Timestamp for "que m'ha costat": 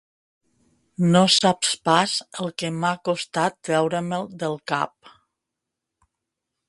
2.61-3.61